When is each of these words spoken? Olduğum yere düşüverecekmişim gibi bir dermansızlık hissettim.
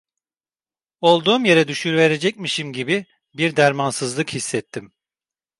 Olduğum 1.01 1.45
yere 1.45 1.67
düşüverecekmişim 1.67 2.73
gibi 2.73 3.05
bir 3.33 3.55
dermansızlık 3.55 4.33
hissettim. 4.33 4.93